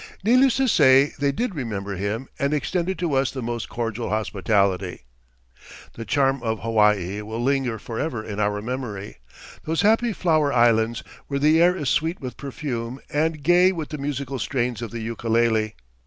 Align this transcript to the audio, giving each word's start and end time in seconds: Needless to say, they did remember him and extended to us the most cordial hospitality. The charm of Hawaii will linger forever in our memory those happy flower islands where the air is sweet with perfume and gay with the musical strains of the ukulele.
Needless 0.23 0.57
to 0.57 0.67
say, 0.67 1.11
they 1.19 1.31
did 1.31 1.53
remember 1.53 1.95
him 1.95 2.27
and 2.39 2.55
extended 2.55 2.97
to 2.97 3.13
us 3.13 3.29
the 3.29 3.43
most 3.43 3.69
cordial 3.69 4.09
hospitality. 4.09 5.03
The 5.93 6.05
charm 6.05 6.41
of 6.41 6.61
Hawaii 6.61 7.21
will 7.21 7.39
linger 7.39 7.77
forever 7.77 8.23
in 8.23 8.39
our 8.39 8.63
memory 8.63 9.17
those 9.63 9.83
happy 9.83 10.11
flower 10.11 10.51
islands 10.51 11.03
where 11.27 11.39
the 11.39 11.61
air 11.61 11.75
is 11.75 11.89
sweet 11.89 12.19
with 12.19 12.35
perfume 12.35 12.99
and 13.11 13.43
gay 13.43 13.71
with 13.71 13.89
the 13.89 13.99
musical 13.99 14.39
strains 14.39 14.81
of 14.81 14.89
the 14.89 15.01
ukulele. 15.01 15.75